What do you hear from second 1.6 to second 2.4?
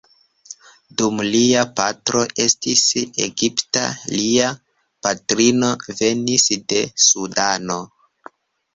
patro